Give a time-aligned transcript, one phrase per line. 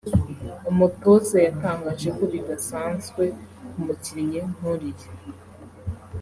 [0.71, 3.23] umutoza yatangaje ko bidasanzwe
[3.71, 5.09] ku mukinnyi nk’uriya